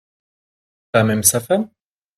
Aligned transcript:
Pas 0.91 1.03
même 1.03 1.21
sa 1.21 1.39
femme? 1.39 1.69